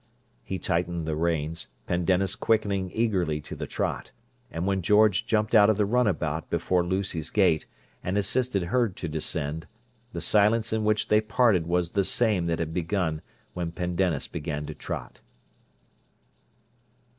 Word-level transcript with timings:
He 0.43 0.57
tightened 0.57 1.07
the 1.07 1.15
reins, 1.15 1.67
Pendennis 1.85 2.35
quickening 2.35 2.89
eagerly 2.91 3.39
to 3.41 3.55
the 3.55 3.67
trot; 3.67 4.11
and 4.49 4.65
when 4.65 4.81
George 4.81 5.27
jumped 5.27 5.53
out 5.53 5.69
of 5.69 5.77
the 5.77 5.85
runabout 5.85 6.49
before 6.49 6.83
Lucy's 6.83 7.29
gate, 7.29 7.67
and 8.03 8.17
assisted 8.17 8.63
her 8.63 8.89
to 8.89 9.07
descend, 9.07 9.67
the 10.11 10.19
silence 10.19 10.73
in 10.73 10.83
which 10.85 11.09
they 11.09 11.21
parted 11.21 11.67
was 11.67 11.91
the 11.91 12.03
same 12.03 12.47
that 12.47 12.57
had 12.57 12.73
begun 12.73 13.21
when 13.53 13.71
Pendennis 13.71 14.27
began 14.27 14.65
to 14.65 14.73
trot. 14.73 15.21